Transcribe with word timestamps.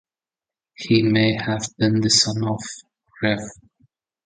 He 0.73 1.03
may 1.03 1.35
have 1.35 1.61
been 1.77 2.01
the 2.01 2.09
son 2.09 2.43
of 2.43 2.57
Rev. 3.21 3.37